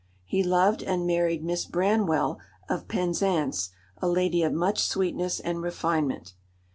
He 0.25 0.41
loved 0.43 0.81
and 0.81 1.05
married 1.05 1.43
Miss 1.43 1.63
Branwell, 1.67 2.39
of 2.67 2.87
Penzance, 2.87 3.69
a 4.01 4.07
lady 4.09 4.41
of 4.41 4.51
much 4.51 4.81
sweetness 4.83 5.39
and 5.39 5.61
refinement. 5.61 6.33